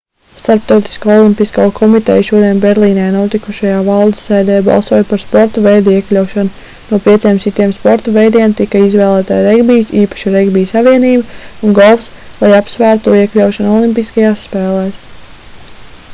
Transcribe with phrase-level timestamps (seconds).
[0.37, 7.41] starptautiskā olimpiskā komiteja šodien berlīnē notikušajā valdes sēdē balsoja par sporta veidu iekļaušanu no pieciem
[7.43, 12.09] citiem sporta veidiem tika izvēlēti regbijs īpaši regbija savienība un golfs
[12.41, 14.99] lai apsvērtu to iekļaušanu olimpiskajās spēlēs